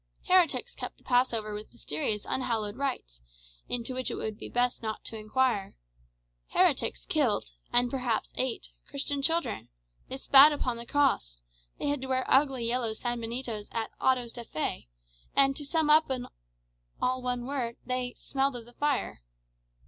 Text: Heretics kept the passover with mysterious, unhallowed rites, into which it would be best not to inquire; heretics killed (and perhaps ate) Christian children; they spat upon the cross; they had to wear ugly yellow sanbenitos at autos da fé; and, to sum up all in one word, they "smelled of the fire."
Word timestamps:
Heretics 0.27 0.73
kept 0.73 0.97
the 0.97 1.03
passover 1.03 1.53
with 1.53 1.71
mysterious, 1.71 2.25
unhallowed 2.27 2.75
rites, 2.75 3.21
into 3.69 3.93
which 3.93 4.09
it 4.09 4.15
would 4.15 4.35
be 4.39 4.49
best 4.49 4.81
not 4.81 5.03
to 5.03 5.15
inquire; 5.15 5.75
heretics 6.53 7.05
killed 7.05 7.51
(and 7.71 7.91
perhaps 7.91 8.33
ate) 8.35 8.69
Christian 8.89 9.21
children; 9.21 9.69
they 10.09 10.17
spat 10.17 10.51
upon 10.53 10.77
the 10.77 10.87
cross; 10.87 11.39
they 11.77 11.85
had 11.87 12.01
to 12.01 12.07
wear 12.07 12.25
ugly 12.27 12.65
yellow 12.67 12.93
sanbenitos 12.93 13.69
at 13.71 13.91
autos 14.01 14.33
da 14.33 14.43
fé; 14.43 14.87
and, 15.35 15.55
to 15.55 15.63
sum 15.63 15.91
up 15.91 16.09
all 16.99 17.17
in 17.19 17.23
one 17.23 17.45
word, 17.45 17.75
they 17.85 18.15
"smelled 18.17 18.55
of 18.55 18.65
the 18.65 18.73
fire." 18.73 19.21